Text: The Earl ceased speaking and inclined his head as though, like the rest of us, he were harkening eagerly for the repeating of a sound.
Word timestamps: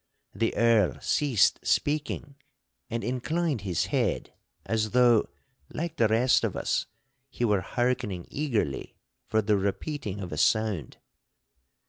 The 0.33 0.55
Earl 0.55 0.99
ceased 0.99 1.59
speaking 1.61 2.33
and 2.89 3.03
inclined 3.03 3.61
his 3.61 3.85
head 3.93 4.33
as 4.65 4.89
though, 4.93 5.29
like 5.71 5.97
the 5.97 6.07
rest 6.07 6.43
of 6.43 6.55
us, 6.55 6.87
he 7.29 7.45
were 7.45 7.61
harkening 7.61 8.25
eagerly 8.31 8.95
for 9.27 9.43
the 9.43 9.57
repeating 9.59 10.19
of 10.19 10.31
a 10.31 10.37
sound. 10.37 10.97